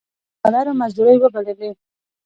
[0.41, 1.69] د ډالرو مزدورۍ وبللې.